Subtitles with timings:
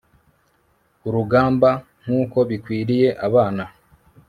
[1.07, 1.69] urugamba,
[2.03, 3.63] nk'uko bikwiriye abana